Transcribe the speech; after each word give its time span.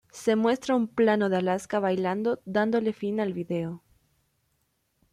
Se 0.11 0.35
muestra 0.35 0.75
un 0.75 0.87
plano 0.87 1.29
de 1.29 1.37
Alaska 1.37 1.79
bailando 1.79 2.41
dándole 2.43 2.91
fin 2.91 3.19
al 3.19 3.33
video. 3.33 3.83